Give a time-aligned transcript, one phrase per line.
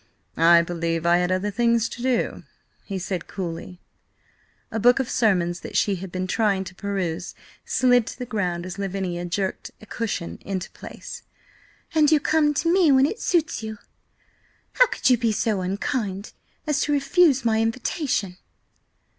[0.35, 2.41] "I believe I had other things to do,"
[2.85, 3.79] he said coolly.
[4.71, 7.35] A book of sermons that she had been trying to peruse
[7.65, 11.21] slid to the ground as Lavinia jerked a cushion into place.
[11.93, 13.77] "And you come to me when it suits you?
[14.73, 16.33] How could you be so unkind
[16.65, 18.37] as to refuse my invitation?"